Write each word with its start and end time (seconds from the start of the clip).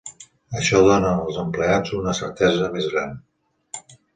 Això 0.61 0.79
dóna 0.87 1.11
als 1.17 1.37
empleats 1.43 1.93
una 1.99 2.17
certesa 2.23 2.73
més 2.79 2.89
gran. 2.95 3.17